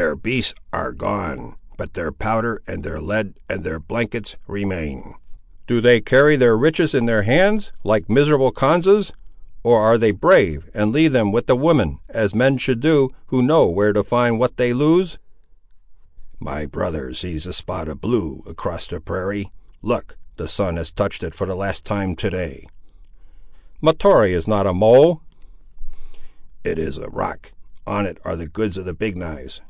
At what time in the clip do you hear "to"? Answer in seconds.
13.92-14.02, 22.16-22.30